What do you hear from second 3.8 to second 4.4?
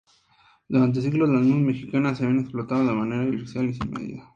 medida.